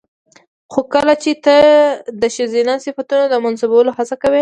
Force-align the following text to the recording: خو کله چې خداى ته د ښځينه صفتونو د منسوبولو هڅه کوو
خو 0.71 0.81
کله 0.93 1.13
چې 1.23 1.29
خداى 1.33 1.41
ته 1.45 1.57
د 2.21 2.23
ښځينه 2.35 2.73
صفتونو 2.85 3.25
د 3.29 3.35
منسوبولو 3.45 3.91
هڅه 3.97 4.15
کوو 4.21 4.39